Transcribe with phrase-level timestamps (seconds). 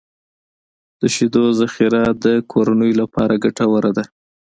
[1.01, 4.05] د شیدو ذخیره د کورنیو لپاره ګټوره ده.